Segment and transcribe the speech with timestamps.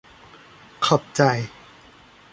[0.85, 1.21] ขอบใจ